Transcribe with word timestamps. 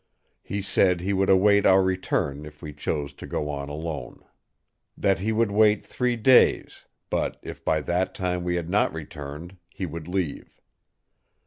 He 0.41 0.63
said 0.63 0.99
he 1.01 1.13
would 1.13 1.29
await 1.29 1.63
our 1.63 1.83
return 1.83 2.43
if 2.43 2.63
we 2.63 2.73
chose 2.73 3.13
to 3.13 3.27
go 3.27 3.49
on 3.51 3.69
alone. 3.69 4.23
That 4.97 5.19
he 5.19 5.31
would 5.31 5.51
wait 5.51 5.85
three 5.85 6.15
days; 6.15 6.85
but 7.11 7.37
if 7.43 7.63
by 7.63 7.81
that 7.81 8.15
time 8.15 8.43
we 8.43 8.55
had 8.55 8.67
not 8.67 8.91
returned 8.95 9.57
he 9.69 9.85
would 9.85 10.07
leave. 10.07 10.59